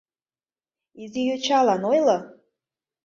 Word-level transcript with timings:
Изи 1.01 1.21
йочалан 1.27 1.83
ойло. 1.91 2.17